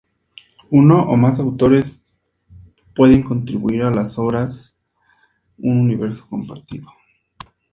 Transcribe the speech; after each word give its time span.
Uno 0.71 0.99
o 1.03 1.15
más 1.15 1.37
autores 1.37 2.01
pueden 2.95 3.21
contribuir 3.21 3.83
a 3.83 3.91
las 3.91 4.17
obras 4.17 4.75
un 5.59 5.79
universo 5.81 6.25
compartido. 6.27 6.87